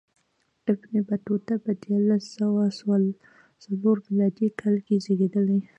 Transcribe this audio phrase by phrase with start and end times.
[0.71, 2.63] ابن بطوطه په دیارلس سوه
[3.63, 4.47] څلور میلادي
[4.85, 5.59] کې زېږېدلی.